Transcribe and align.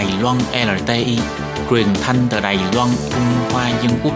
Đài 0.00 0.22
Loan 0.22 0.36
LTI, 0.52 1.18
truyền 1.70 1.86
thanh 2.02 2.16
từ 2.30 2.40
Đài 2.40 2.58
Loan, 2.74 2.88
Trung 3.10 3.22
Hoa 3.52 3.70
Dân 3.82 3.92
Quốc. 4.04 4.12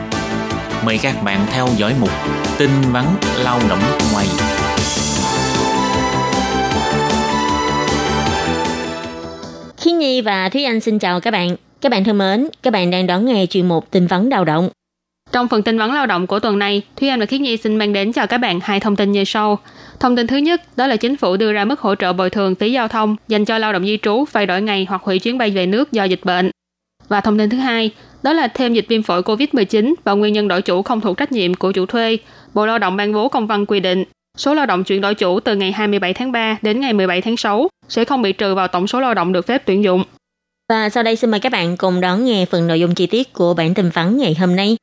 Mời 0.84 0.98
các 1.02 1.14
bạn 1.24 1.46
theo 1.52 1.68
dõi 1.76 1.94
mục 2.00 2.10
tin 2.58 2.70
vắn 2.92 3.04
lao 3.38 3.60
động 3.68 3.78
ngoài. 4.12 4.26
Khí 9.76 9.92
Nhi 9.92 10.20
và 10.20 10.48
Thúy 10.48 10.64
Anh 10.64 10.80
xin 10.80 10.98
chào 10.98 11.20
các 11.20 11.30
bạn. 11.30 11.56
Các 11.80 11.92
bạn 11.92 12.04
thân 12.04 12.18
mến, 12.18 12.48
các 12.62 12.72
bạn 12.72 12.90
đang 12.90 13.06
đón 13.06 13.26
nghe 13.26 13.46
chuyên 13.46 13.68
mục 13.68 13.90
tin 13.90 14.06
vắn 14.06 14.28
lao 14.28 14.44
động. 14.44 14.68
Trong 15.32 15.48
phần 15.48 15.62
tin 15.62 15.78
vắn 15.78 15.94
lao 15.94 16.06
động 16.06 16.26
của 16.26 16.40
tuần 16.40 16.58
này, 16.58 16.82
Thúy 16.96 17.08
Anh 17.08 17.20
và 17.20 17.26
Khiết 17.26 17.40
Nhi 17.40 17.56
xin 17.56 17.76
mang 17.76 17.92
đến 17.92 18.12
cho 18.12 18.26
các 18.26 18.38
bạn 18.38 18.60
hai 18.62 18.80
thông 18.80 18.96
tin 18.96 19.12
như 19.12 19.24
sau. 19.24 19.58
Thông 20.00 20.16
tin 20.16 20.26
thứ 20.26 20.36
nhất, 20.36 20.62
đó 20.76 20.86
là 20.86 20.96
chính 20.96 21.16
phủ 21.16 21.36
đưa 21.36 21.52
ra 21.52 21.64
mức 21.64 21.80
hỗ 21.80 21.94
trợ 21.94 22.12
bồi 22.12 22.30
thường 22.30 22.54
phí 22.54 22.72
giao 22.72 22.88
thông 22.88 23.16
dành 23.28 23.44
cho 23.44 23.58
lao 23.58 23.72
động 23.72 23.86
di 23.86 23.98
trú 24.02 24.24
phải 24.24 24.46
đổi 24.46 24.62
ngày 24.62 24.86
hoặc 24.88 25.02
hủy 25.02 25.18
chuyến 25.18 25.38
bay 25.38 25.50
về 25.50 25.66
nước 25.66 25.92
do 25.92 26.04
dịch 26.04 26.24
bệnh. 26.24 26.50
Và 27.08 27.20
thông 27.20 27.38
tin 27.38 27.50
thứ 27.50 27.58
hai, 27.58 27.90
đó 28.22 28.32
là 28.32 28.48
thêm 28.48 28.74
dịch 28.74 28.86
viêm 28.88 29.02
phổi 29.02 29.22
COVID-19 29.22 29.94
và 30.04 30.12
nguyên 30.12 30.32
nhân 30.32 30.48
đổi 30.48 30.62
chủ 30.62 30.82
không 30.82 31.00
thuộc 31.00 31.16
trách 31.16 31.32
nhiệm 31.32 31.54
của 31.54 31.72
chủ 31.72 31.86
thuê. 31.86 32.18
Bộ 32.54 32.66
Lao 32.66 32.78
động 32.78 32.96
ban 32.96 33.12
bố 33.12 33.28
công 33.28 33.46
văn 33.46 33.66
quy 33.66 33.80
định 33.80 34.04
số 34.38 34.54
lao 34.54 34.66
động 34.66 34.84
chuyển 34.84 35.00
đổi 35.00 35.14
chủ 35.14 35.40
từ 35.40 35.56
ngày 35.56 35.72
27 35.72 36.14
tháng 36.14 36.32
3 36.32 36.58
đến 36.62 36.80
ngày 36.80 36.92
17 36.92 37.20
tháng 37.20 37.36
6 37.36 37.68
sẽ 37.88 38.04
không 38.04 38.22
bị 38.22 38.32
trừ 38.32 38.54
vào 38.54 38.68
tổng 38.68 38.86
số 38.86 39.00
lao 39.00 39.14
động 39.14 39.32
được 39.32 39.46
phép 39.46 39.62
tuyển 39.66 39.84
dụng. 39.84 40.04
Và 40.68 40.88
sau 40.88 41.02
đây 41.02 41.16
xin 41.16 41.30
mời 41.30 41.40
các 41.40 41.52
bạn 41.52 41.76
cùng 41.76 42.00
đón 42.00 42.24
nghe 42.24 42.46
phần 42.46 42.66
nội 42.66 42.80
dung 42.80 42.94
chi 42.94 43.06
tiết 43.06 43.32
của 43.32 43.54
bản 43.54 43.74
tin 43.74 43.90
vắn 43.90 44.18
ngày 44.18 44.34
hôm 44.40 44.56
nay. 44.56 44.76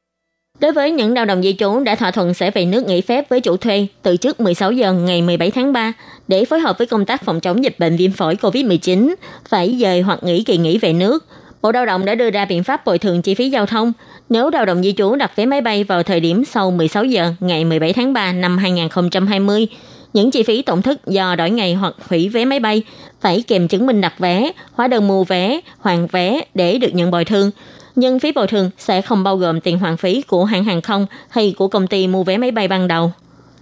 Đối 0.62 0.72
với 0.72 0.92
những 0.92 1.14
lao 1.14 1.26
động 1.26 1.44
di 1.44 1.54
trú 1.54 1.80
đã 1.80 1.96
thỏa 1.96 2.12
thuận 2.12 2.34
sẽ 2.34 2.52
về 2.52 2.66
nước 2.66 2.86
nghỉ 2.88 3.02
phép 3.02 3.30
với 3.30 3.42
chủ 3.42 3.58
thuê 3.58 3.88
từ 4.02 4.18
trước 4.18 4.40
16 4.40 4.72
giờ 4.72 4.94
ngày 4.94 5.22
17 5.22 5.52
tháng 5.52 5.74
3 5.74 5.94
để 6.28 6.46
phối 6.46 6.60
hợp 6.60 6.78
với 6.78 6.88
công 6.88 7.06
tác 7.06 7.24
phòng 7.26 7.40
chống 7.40 7.64
dịch 7.64 7.80
bệnh 7.80 7.98
viêm 7.98 8.12
phổi 8.12 8.36
COVID-19, 8.36 9.16
phải 9.50 9.78
dời 9.82 10.02
hoặc 10.02 10.24
nghỉ 10.24 10.44
kỳ 10.44 10.58
nghỉ 10.58 10.78
về 10.78 10.94
nước. 10.94 11.26
Bộ 11.62 11.72
Lao 11.72 11.86
động 11.86 12.06
đã 12.06 12.16
đưa 12.16 12.30
ra 12.30 12.46
biện 12.46 12.64
pháp 12.64 12.86
bồi 12.86 13.00
thường 13.00 13.22
chi 13.22 13.34
phí 13.34 13.50
giao 13.50 13.66
thông 13.66 13.94
nếu 14.30 14.50
lao 14.50 14.66
động 14.66 14.84
di 14.84 14.94
trú 14.94 15.16
đặt 15.16 15.36
vé 15.36 15.46
máy 15.46 15.62
bay 15.62 15.84
vào 15.84 16.04
thời 16.04 16.20
điểm 16.20 16.46
sau 16.46 16.72
16 16.72 17.06
giờ 17.06 17.34
ngày 17.40 17.66
17 17.66 17.94
tháng 17.94 18.14
3 18.14 18.34
năm 18.34 18.58
2020 18.58 19.68
những 20.14 20.32
chi 20.32 20.44
phí 20.44 20.62
tổn 20.62 20.82
thất 20.82 21.08
do 21.08 21.36
đổi 21.36 21.50
ngày 21.50 21.74
hoặc 21.74 21.94
hủy 22.10 22.30
vé 22.30 22.46
máy 22.46 22.60
bay 22.60 22.84
phải 23.22 23.44
kèm 23.48 23.68
chứng 23.68 23.86
minh 23.86 24.02
đặt 24.02 24.20
vé, 24.20 24.52
hóa 24.72 24.88
đơn 24.88 25.08
mua 25.08 25.24
vé, 25.24 25.60
hoàn 25.80 26.08
vé 26.08 26.42
để 26.54 26.78
được 26.78 26.94
nhận 26.94 27.12
bồi 27.12 27.26
thường 27.26 27.52
nhưng 27.96 28.20
phí 28.20 28.32
bồi 28.32 28.48
thường 28.48 28.70
sẽ 28.78 29.02
không 29.02 29.24
bao 29.24 29.38
gồm 29.38 29.62
tiền 29.62 29.80
hoàn 29.80 29.98
phí 29.98 30.22
của 30.22 30.46
hãng 30.46 30.64
hàng 30.64 30.82
không 30.82 31.06
hay 31.30 31.54
của 31.58 31.68
công 31.68 31.88
ty 31.88 32.08
mua 32.08 32.24
vé 32.24 32.38
máy 32.38 32.52
bay 32.52 32.68
ban 32.68 32.88
đầu. 32.88 33.12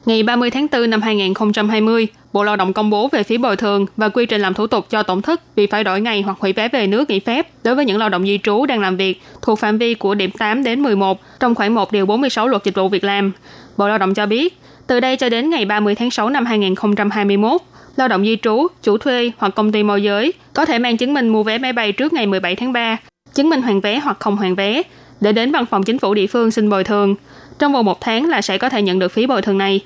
Ngày 0.06 0.24
30 0.24 0.52
tháng 0.52 0.68
4 0.72 0.90
năm 0.90 1.02
2020, 1.02 2.08
Bộ 2.34 2.44
Lao 2.44 2.56
động 2.56 2.74
công 2.74 2.90
bố 2.90 3.08
về 3.08 3.24
phí 3.24 3.38
bồi 3.38 3.56
thường 3.56 3.86
và 3.98 4.10
quy 4.10 4.26
trình 4.26 4.42
làm 4.42 4.54
thủ 4.54 4.68
tục 4.68 4.86
cho 4.90 5.04
tổn 5.04 5.22
thất 5.22 5.56
vì 5.56 5.68
phải 5.68 5.84
đổi 5.84 6.02
ngày 6.02 6.22
hoặc 6.22 6.38
hủy 6.40 6.54
vé 6.54 6.68
về 6.68 6.88
nước 6.88 7.10
nghỉ 7.10 7.20
phép 7.20 7.48
đối 7.64 7.76
với 7.76 7.86
những 7.86 7.98
lao 7.98 8.10
động 8.10 8.24
di 8.26 8.40
trú 8.44 8.66
đang 8.66 8.80
làm 8.80 8.98
việc 8.98 9.22
thuộc 9.42 9.60
phạm 9.60 9.78
vi 9.78 9.94
của 9.94 10.16
điểm 10.16 10.32
8 10.32 10.64
đến 10.64 10.84
11 10.84 11.20
trong 11.40 11.56
khoảng 11.56 11.76
1 11.76 11.92
điều 11.92 12.06
46 12.06 12.48
luật 12.48 12.64
dịch 12.64 12.76
vụ 12.76 12.90
việc 12.90 13.04
làm. 13.04 13.32
Bộ 13.78 13.88
Lao 13.88 13.98
động 13.98 14.14
cho 14.14 14.26
biết, 14.26 14.58
từ 14.88 15.00
đây 15.00 15.18
cho 15.18 15.30
đến 15.30 15.50
ngày 15.50 15.66
30 15.66 15.96
tháng 15.96 16.12
6 16.12 16.30
năm 16.30 16.46
2021, 16.46 17.62
lao 17.96 18.08
động 18.08 18.24
di 18.24 18.38
trú, 18.42 18.68
chủ 18.84 18.98
thuê 18.98 19.32
hoặc 19.38 19.56
công 19.56 19.72
ty 19.72 19.84
môi 19.84 20.04
giới 20.04 20.34
có 20.54 20.66
thể 20.66 20.80
mang 20.80 20.98
chứng 20.98 21.14
minh 21.14 21.28
mua 21.28 21.44
vé 21.44 21.58
máy 21.58 21.74
bay 21.74 21.92
trước 21.92 22.14
ngày 22.14 22.28
17 22.28 22.56
tháng 22.56 22.74
3 22.74 22.98
chứng 23.34 23.50
minh 23.50 23.62
hoàn 23.62 23.82
vé 23.82 24.00
hoặc 24.00 24.18
không 24.20 24.38
hoàn 24.38 24.56
vé 24.56 24.82
để 25.22 25.32
đến 25.32 25.52
văn 25.52 25.66
phòng 25.66 25.84
chính 25.84 26.00
phủ 26.00 26.14
địa 26.14 26.28
phương 26.28 26.52
xin 26.52 26.70
bồi 26.70 26.84
thường. 26.84 27.16
Trong 27.60 27.74
vòng 27.74 27.86
một 27.86 28.02
tháng 28.02 28.30
là 28.30 28.42
sẽ 28.42 28.58
có 28.58 28.70
thể 28.70 28.82
nhận 28.82 29.00
được 29.00 29.12
phí 29.12 29.28
bồi 29.28 29.42
thường 29.42 29.58
này. 29.58 29.82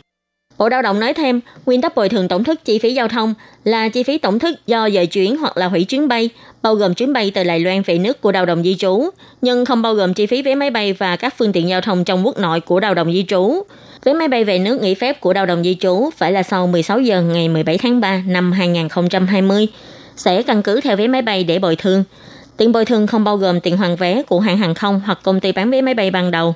Bộ 0.57 0.69
Lao 0.69 0.81
động 0.81 0.99
nói 0.99 1.13
thêm, 1.13 1.39
nguyên 1.65 1.81
tắc 1.81 1.95
bồi 1.95 2.09
thường 2.09 2.27
tổng 2.27 2.43
thức 2.43 2.65
chi 2.65 2.79
phí 2.79 2.93
giao 2.93 3.07
thông 3.07 3.33
là 3.63 3.89
chi 3.89 4.03
phí 4.03 4.17
tổng 4.17 4.39
thức 4.39 4.67
do 4.67 4.89
dời 4.89 5.07
chuyến 5.07 5.37
hoặc 5.37 5.57
là 5.57 5.67
hủy 5.67 5.83
chuyến 5.83 6.07
bay, 6.07 6.29
bao 6.61 6.75
gồm 6.75 6.93
chuyến 6.93 7.13
bay 7.13 7.31
từ 7.35 7.43
Đài 7.43 7.59
Loan 7.59 7.81
về 7.81 7.97
nước 7.97 8.21
của 8.21 8.31
lao 8.31 8.45
động 8.45 8.63
di 8.63 8.75
trú, 8.75 9.09
nhưng 9.41 9.65
không 9.65 9.81
bao 9.81 9.93
gồm 9.93 10.13
chi 10.13 10.25
phí 10.25 10.41
vé 10.41 10.55
máy 10.55 10.71
bay 10.71 10.93
và 10.93 11.15
các 11.15 11.33
phương 11.37 11.51
tiện 11.51 11.69
giao 11.69 11.81
thông 11.81 12.03
trong 12.03 12.25
quốc 12.25 12.39
nội 12.39 12.59
của 12.59 12.79
lao 12.79 12.93
động 12.93 13.13
di 13.13 13.25
trú. 13.27 13.63
Vé 14.03 14.13
máy 14.13 14.27
bay 14.27 14.43
về 14.43 14.59
nước 14.59 14.81
nghỉ 14.81 14.95
phép 14.95 15.21
của 15.21 15.33
lao 15.33 15.45
động 15.45 15.63
di 15.63 15.75
trú 15.79 16.09
phải 16.17 16.31
là 16.31 16.43
sau 16.43 16.67
16 16.67 16.99
giờ 16.99 17.21
ngày 17.21 17.49
17 17.49 17.77
tháng 17.77 17.99
3 17.99 18.21
năm 18.27 18.51
2020, 18.51 19.67
sẽ 20.15 20.43
căn 20.43 20.63
cứ 20.63 20.81
theo 20.81 20.97
vé 20.97 21.07
máy 21.07 21.21
bay 21.21 21.43
để 21.43 21.59
bồi 21.59 21.75
thường. 21.75 22.03
Tiền 22.57 22.71
bồi 22.71 22.85
thường 22.85 23.07
không 23.07 23.23
bao 23.23 23.37
gồm 23.37 23.59
tiền 23.59 23.77
hoàn 23.77 23.95
vé 23.95 24.23
của 24.23 24.39
hãng 24.39 24.57
hàng 24.57 24.73
không 24.73 25.01
hoặc 25.05 25.19
công 25.23 25.39
ty 25.39 25.51
bán 25.51 25.71
vé 25.71 25.81
máy 25.81 25.93
bay 25.93 26.11
ban 26.11 26.31
đầu. 26.31 26.55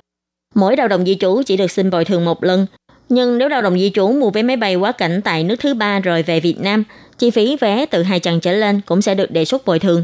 Mỗi 0.55 0.77
lao 0.77 0.87
động 0.87 1.05
di 1.05 1.15
trú 1.15 1.41
chỉ 1.45 1.57
được 1.57 1.71
xin 1.71 1.89
bồi 1.89 2.05
thường 2.05 2.25
một 2.25 2.43
lần. 2.43 2.65
Nhưng 3.09 3.37
nếu 3.37 3.49
lao 3.49 3.61
động 3.61 3.79
di 3.79 3.91
trú 3.93 4.07
mua 4.07 4.29
vé 4.29 4.43
máy 4.43 4.55
bay 4.55 4.75
quá 4.75 4.91
cảnh 4.91 5.21
tại 5.23 5.43
nước 5.43 5.55
thứ 5.59 5.73
ba 5.73 5.99
rồi 5.99 6.23
về 6.23 6.39
Việt 6.39 6.59
Nam, 6.59 6.83
chi 7.17 7.29
phí 7.29 7.57
vé 7.61 7.85
từ 7.85 8.03
hai 8.03 8.19
chặng 8.19 8.39
trở 8.39 8.51
lên 8.51 8.81
cũng 8.85 9.01
sẽ 9.01 9.15
được 9.15 9.31
đề 9.31 9.45
xuất 9.45 9.65
bồi 9.65 9.79
thường. 9.79 10.03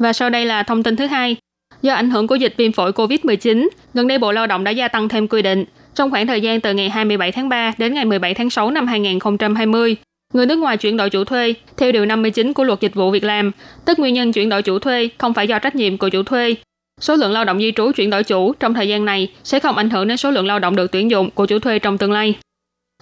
Và 0.00 0.12
sau 0.12 0.30
đây 0.30 0.46
là 0.46 0.62
thông 0.62 0.82
tin 0.82 0.96
thứ 0.96 1.06
hai. 1.06 1.36
Do 1.82 1.94
ảnh 1.94 2.10
hưởng 2.10 2.26
của 2.26 2.34
dịch 2.34 2.54
viêm 2.56 2.72
phổi 2.72 2.92
COVID-19, 2.92 3.68
gần 3.94 4.08
đây 4.08 4.18
Bộ 4.18 4.32
Lao 4.32 4.46
động 4.46 4.64
đã 4.64 4.70
gia 4.70 4.88
tăng 4.88 5.08
thêm 5.08 5.28
quy 5.28 5.42
định. 5.42 5.64
Trong 5.94 6.10
khoảng 6.10 6.26
thời 6.26 6.40
gian 6.40 6.60
từ 6.60 6.74
ngày 6.74 6.90
27 6.90 7.32
tháng 7.32 7.48
3 7.48 7.72
đến 7.78 7.94
ngày 7.94 8.04
17 8.04 8.34
tháng 8.34 8.50
6 8.50 8.70
năm 8.70 8.86
2020, 8.86 9.96
Người 10.36 10.46
nước 10.46 10.58
ngoài 10.58 10.76
chuyển 10.76 10.96
đổi 10.96 11.10
chủ 11.10 11.24
thuê 11.24 11.54
theo 11.76 11.92
điều 11.92 12.06
59 12.06 12.52
của 12.52 12.64
luật 12.64 12.80
dịch 12.80 12.94
vụ 12.94 13.10
việc 13.10 13.24
làm, 13.24 13.50
tức 13.84 13.98
nguyên 13.98 14.14
nhân 14.14 14.32
chuyển 14.32 14.48
đổi 14.48 14.62
chủ 14.62 14.78
thuê 14.78 15.08
không 15.18 15.34
phải 15.34 15.48
do 15.48 15.58
trách 15.58 15.74
nhiệm 15.74 15.98
của 15.98 16.08
chủ 16.08 16.22
thuê. 16.22 16.54
Số 17.00 17.16
lượng 17.16 17.32
lao 17.32 17.44
động 17.44 17.58
di 17.58 17.72
trú 17.76 17.92
chuyển 17.92 18.10
đổi 18.10 18.24
chủ 18.24 18.52
trong 18.52 18.74
thời 18.74 18.88
gian 18.88 19.04
này 19.04 19.32
sẽ 19.44 19.60
không 19.60 19.76
ảnh 19.76 19.90
hưởng 19.90 20.08
đến 20.08 20.16
số 20.16 20.30
lượng 20.30 20.46
lao 20.46 20.58
động 20.58 20.76
được 20.76 20.92
tuyển 20.92 21.10
dụng 21.10 21.30
của 21.30 21.46
chủ 21.46 21.58
thuê 21.58 21.78
trong 21.78 21.98
tương 21.98 22.12
lai. 22.12 22.34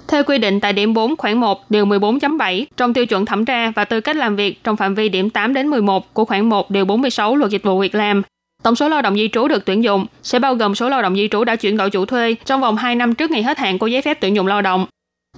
Theo 0.08 0.24
quy 0.24 0.38
định 0.38 0.60
tại 0.60 0.72
điểm 0.72 0.94
4 0.94 1.16
khoản 1.16 1.38
1 1.38 1.70
điều 1.70 1.86
14.7 1.86 2.64
trong 2.76 2.94
tiêu 2.94 3.06
chuẩn 3.06 3.26
thẩm 3.26 3.44
tra 3.44 3.70
và 3.70 3.84
tư 3.84 4.00
cách 4.00 4.16
làm 4.16 4.36
việc 4.36 4.64
trong 4.64 4.76
phạm 4.76 4.94
vi 4.94 5.08
điểm 5.08 5.30
8 5.30 5.54
đến 5.54 5.68
11 5.68 6.14
của 6.14 6.24
khoản 6.24 6.48
1 6.48 6.70
điều 6.70 6.84
46 6.84 7.36
luật 7.36 7.50
dịch 7.50 7.62
vụ 7.62 7.78
việc 7.78 7.94
làm, 7.94 8.22
tổng 8.62 8.76
số 8.76 8.88
lao 8.88 9.02
động 9.02 9.16
di 9.16 9.28
trú 9.28 9.48
được 9.48 9.64
tuyển 9.64 9.84
dụng 9.84 10.06
sẽ 10.22 10.38
bao 10.38 10.54
gồm 10.54 10.74
số 10.74 10.88
lao 10.88 11.02
động 11.02 11.16
di 11.16 11.28
trú 11.28 11.44
đã 11.44 11.56
chuyển 11.56 11.76
đổi 11.76 11.90
chủ 11.90 12.04
thuê 12.04 12.34
trong 12.44 12.60
vòng 12.60 12.76
2 12.76 12.94
năm 12.94 13.14
trước 13.14 13.30
ngày 13.30 13.42
hết 13.42 13.58
hạn 13.58 13.78
của 13.78 13.86
giấy 13.86 14.02
phép 14.02 14.20
tuyển 14.20 14.36
dụng 14.36 14.46
lao 14.46 14.62
động 14.62 14.86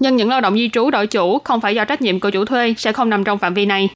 nhưng 0.00 0.16
những 0.16 0.28
lao 0.28 0.40
động 0.40 0.54
di 0.54 0.70
trú 0.72 0.90
đổi 0.90 1.06
chủ 1.06 1.38
không 1.44 1.60
phải 1.60 1.74
do 1.74 1.84
trách 1.84 2.02
nhiệm 2.02 2.20
của 2.20 2.30
chủ 2.30 2.44
thuê 2.44 2.74
sẽ 2.78 2.92
không 2.92 3.10
nằm 3.10 3.24
trong 3.24 3.38
phạm 3.38 3.54
vi 3.54 3.66
này. 3.66 3.88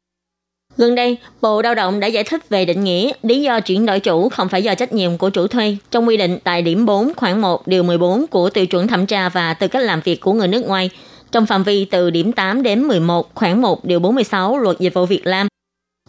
Gần 0.76 0.94
đây, 0.94 1.16
Bộ 1.40 1.62
Lao 1.62 1.74
động 1.74 2.00
đã 2.00 2.06
giải 2.06 2.24
thích 2.24 2.48
về 2.48 2.64
định 2.64 2.84
nghĩa 2.84 3.12
lý 3.22 3.42
do 3.42 3.60
chuyển 3.60 3.86
đổi 3.86 4.00
chủ 4.00 4.28
không 4.28 4.48
phải 4.48 4.62
do 4.62 4.74
trách 4.74 4.92
nhiệm 4.92 5.18
của 5.18 5.30
chủ 5.30 5.46
thuê 5.46 5.76
trong 5.90 6.08
quy 6.08 6.16
định 6.16 6.38
tại 6.44 6.62
điểm 6.62 6.86
4 6.86 7.14
khoản 7.16 7.40
1 7.40 7.66
điều 7.66 7.82
14 7.82 8.26
của 8.26 8.50
tiêu 8.50 8.66
chuẩn 8.66 8.88
thẩm 8.88 9.06
tra 9.06 9.28
và 9.28 9.54
tư 9.54 9.68
cách 9.68 9.82
làm 9.82 10.00
việc 10.00 10.20
của 10.20 10.32
người 10.32 10.48
nước 10.48 10.66
ngoài 10.66 10.90
trong 11.32 11.46
phạm 11.46 11.62
vi 11.62 11.84
từ 11.84 12.10
điểm 12.10 12.32
8 12.32 12.62
đến 12.62 12.82
11 12.82 13.34
khoản 13.34 13.60
1 13.60 13.84
điều 13.84 14.00
46 14.00 14.58
luật 14.58 14.78
dịch 14.78 14.94
vụ 14.94 15.06
việt 15.06 15.24
nam 15.24 15.48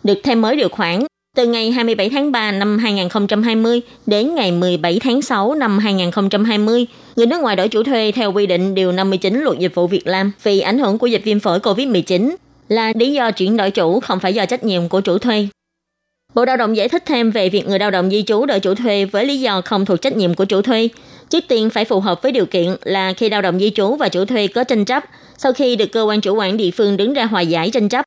Được 0.03 0.19
thêm 0.23 0.41
mới 0.41 0.55
điều 0.55 0.69
khoản 0.69 0.99
từ 1.37 1.45
ngày 1.45 1.71
27 1.71 2.09
tháng 2.09 2.31
3 2.31 2.51
năm 2.51 2.77
2020 2.77 3.81
đến 4.05 4.35
ngày 4.35 4.51
17 4.51 4.99
tháng 4.99 5.21
6 5.21 5.55
năm 5.55 5.77
2020, 5.79 6.85
người 7.15 7.25
nước 7.25 7.41
ngoài 7.41 7.55
đổi 7.55 7.67
chủ 7.67 7.83
thuê 7.83 8.11
theo 8.15 8.31
quy 8.31 8.47
định 8.47 8.75
Điều 8.75 8.91
59 8.91 9.41
Luật 9.41 9.59
Dịch 9.59 9.75
vụ 9.75 9.87
Việc 9.87 10.07
làm 10.07 10.31
vì 10.43 10.59
ảnh 10.59 10.79
hưởng 10.79 10.97
của 10.97 11.07
dịch 11.07 11.21
viêm 11.23 11.39
phổi 11.39 11.59
COVID-19 11.59 12.35
là 12.67 12.93
lý 12.95 13.13
do 13.13 13.31
chuyển 13.31 13.57
đổi 13.57 13.71
chủ 13.71 13.99
không 13.99 14.19
phải 14.19 14.33
do 14.33 14.45
trách 14.45 14.63
nhiệm 14.63 14.89
của 14.89 15.01
chủ 15.01 15.17
thuê. 15.17 15.47
Bộ 16.33 16.45
Lao 16.45 16.57
động 16.57 16.77
giải 16.77 16.89
thích 16.89 17.03
thêm 17.05 17.31
về 17.31 17.49
việc 17.49 17.67
người 17.67 17.79
lao 17.79 17.91
động 17.91 18.09
di 18.09 18.23
trú 18.23 18.45
đổi 18.45 18.59
chủ 18.59 18.75
thuê 18.75 19.05
với 19.05 19.25
lý 19.25 19.39
do 19.39 19.61
không 19.61 19.85
thuộc 19.85 20.01
trách 20.01 20.17
nhiệm 20.17 20.33
của 20.33 20.45
chủ 20.45 20.61
thuê. 20.61 20.89
Trước 21.29 21.43
tiên 21.47 21.69
phải 21.69 21.85
phù 21.85 21.99
hợp 21.99 22.21
với 22.21 22.31
điều 22.31 22.45
kiện 22.45 22.75
là 22.83 23.13
khi 23.13 23.29
lao 23.29 23.41
động 23.41 23.59
di 23.59 23.69
trú 23.69 23.95
và 23.95 24.09
chủ 24.09 24.25
thuê 24.25 24.47
có 24.47 24.63
tranh 24.63 24.85
chấp, 24.85 25.03
sau 25.37 25.53
khi 25.53 25.75
được 25.75 25.91
cơ 25.91 26.01
quan 26.01 26.21
chủ 26.21 26.35
quản 26.35 26.57
địa 26.57 26.71
phương 26.71 26.97
đứng 26.97 27.13
ra 27.13 27.25
hòa 27.25 27.41
giải 27.41 27.69
tranh 27.69 27.89
chấp, 27.89 28.05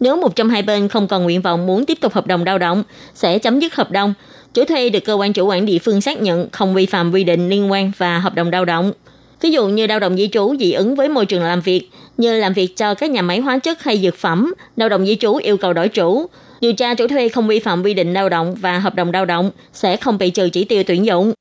nếu 0.00 0.16
một 0.16 0.36
trong 0.36 0.48
hai 0.48 0.62
bên 0.62 0.88
không 0.88 1.08
còn 1.08 1.22
nguyện 1.22 1.42
vọng 1.42 1.66
muốn 1.66 1.86
tiếp 1.86 1.98
tục 2.00 2.12
hợp 2.12 2.26
đồng 2.26 2.44
lao 2.44 2.58
động, 2.58 2.82
sẽ 3.14 3.38
chấm 3.38 3.60
dứt 3.60 3.74
hợp 3.74 3.90
đồng. 3.90 4.14
Chủ 4.54 4.64
thuê 4.64 4.90
được 4.90 5.04
cơ 5.04 5.14
quan 5.14 5.32
chủ 5.32 5.46
quản 5.46 5.66
địa 5.66 5.78
phương 5.78 6.00
xác 6.00 6.22
nhận 6.22 6.48
không 6.52 6.74
vi 6.74 6.86
phạm 6.86 7.12
quy 7.12 7.24
định 7.24 7.48
liên 7.48 7.70
quan 7.70 7.92
và 7.98 8.18
hợp 8.18 8.34
đồng 8.34 8.50
lao 8.50 8.64
động. 8.64 8.92
Ví 9.40 9.50
dụ 9.50 9.68
như 9.68 9.86
lao 9.86 9.98
động 9.98 10.16
di 10.16 10.28
trú 10.28 10.54
dị 10.60 10.72
ứng 10.72 10.94
với 10.94 11.08
môi 11.08 11.26
trường 11.26 11.42
làm 11.42 11.60
việc, 11.60 11.90
như 12.16 12.40
làm 12.40 12.52
việc 12.52 12.76
cho 12.76 12.94
các 12.94 13.10
nhà 13.10 13.22
máy 13.22 13.40
hóa 13.40 13.58
chất 13.58 13.82
hay 13.82 13.98
dược 13.98 14.16
phẩm, 14.16 14.54
lao 14.76 14.88
động 14.88 15.06
di 15.06 15.16
trú 15.16 15.34
yêu 15.36 15.56
cầu 15.56 15.72
đổi 15.72 15.88
chủ. 15.88 16.26
Điều 16.60 16.72
tra 16.72 16.94
chủ 16.94 17.08
thuê 17.08 17.28
không 17.28 17.48
vi 17.48 17.60
phạm 17.60 17.82
quy 17.82 17.94
định 17.94 18.12
lao 18.12 18.28
động 18.28 18.54
và 18.54 18.78
hợp 18.78 18.94
đồng 18.94 19.12
lao 19.12 19.24
động 19.24 19.50
sẽ 19.72 19.96
không 19.96 20.18
bị 20.18 20.30
trừ 20.30 20.48
chỉ 20.48 20.64
tiêu 20.64 20.82
tuyển 20.86 21.06
dụng. 21.06 21.32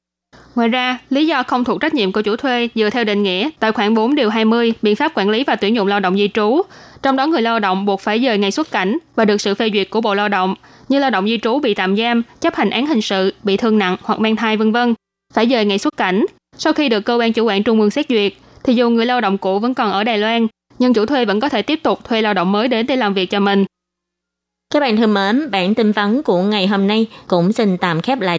Ngoài 0.56 0.70
ra, 0.70 1.00
lý 1.10 1.28
do 1.28 1.44
không 1.44 1.64
thuộc 1.64 1.82
trách 1.82 1.94
nhiệm 1.94 2.12
của 2.12 2.22
chủ 2.22 2.36
thuê 2.36 2.70
dựa 2.76 2.90
theo 2.90 3.04
định 3.04 3.24
nghĩa 3.24 3.50
tại 3.60 3.72
khoản 3.72 3.94
4 3.94 4.16
điều 4.16 4.30
20 4.30 4.74
biện 4.82 4.96
pháp 4.96 5.12
quản 5.16 5.30
lý 5.30 5.44
và 5.44 5.56
tuyển 5.56 5.76
dụng 5.76 5.88
lao 5.88 6.00
động 6.00 6.18
di 6.18 6.30
trú 6.34 6.62
trong 7.01 7.16
đó 7.16 7.28
người 7.28 7.42
lao 7.42 7.60
động 7.60 7.86
buộc 7.86 8.01
phải 8.01 8.22
dời 8.22 8.38
ngày 8.38 8.51
xuất 8.51 8.72
cảnh 8.72 8.98
và 9.16 9.25
được 9.25 9.42
sự 9.42 9.56
phê 9.56 9.69
duyệt 9.74 9.90
của 9.90 10.01
Bộ 10.01 10.16
Lao 10.16 10.30
động, 10.30 10.56
như 10.90 11.00
lao 11.00 11.10
động 11.10 11.28
di 11.28 11.38
trú 11.38 11.60
bị 11.60 11.74
tạm 11.74 11.96
giam, 11.96 12.24
chấp 12.42 12.56
hành 12.56 12.69
án 12.69 12.86
hình 12.86 13.01
sự, 13.01 13.34
bị 13.44 13.57
thương 13.57 13.78
nặng 13.78 13.98
hoặc 14.01 14.19
mang 14.19 14.36
thai 14.36 14.57
vân 14.57 14.72
vân, 14.72 14.94
phải 15.34 15.50
dời 15.50 15.66
ngày 15.66 15.78
xuất 15.78 15.98
cảnh. 15.98 16.25
Sau 16.57 16.74
khi 16.74 16.90
được 16.90 17.01
cơ 17.01 17.16
quan 17.16 17.34
chủ 17.34 17.46
quản 17.46 17.63
trung 17.63 17.81
ương 17.81 17.92
xét 17.92 18.06
duyệt, 18.10 18.34
thì 18.63 18.74
dù 18.74 18.90
người 18.90 19.06
lao 19.06 19.22
động 19.22 19.38
cũ 19.38 19.60
vẫn 19.60 19.74
còn 19.74 19.92
ở 19.92 20.04
Đài 20.04 20.18
Loan, 20.18 20.48
nhưng 20.80 20.94
chủ 20.94 21.06
thuê 21.06 21.25
vẫn 21.25 21.40
có 21.40 21.50
thể 21.50 21.62
tiếp 21.62 21.80
tục 21.84 22.04
thuê 22.04 22.22
lao 22.22 22.34
động 22.34 22.51
mới 22.51 22.68
đến 22.68 22.88
để 22.88 22.96
làm 22.96 23.13
việc 23.13 23.30
cho 23.30 23.40
mình. 23.40 23.66
Các 24.74 24.80
bạn 24.80 24.98
thân 24.98 25.13
mến, 25.13 25.52
bản 25.52 25.75
tin 25.75 25.92
vắn 25.92 26.24
của 26.24 26.42
ngày 26.42 26.68
hôm 26.68 26.88
nay 26.88 27.07
cũng 27.28 27.52
xin 27.52 27.78
tạm 27.78 28.02
khép 28.02 28.19
lại 28.19 28.28